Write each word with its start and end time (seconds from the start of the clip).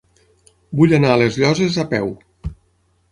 Vull 0.79 0.95
anar 0.97 1.11
a 1.15 1.17
les 1.23 1.37
Llosses 1.43 1.77
a 1.83 1.85
peu. 1.93 2.09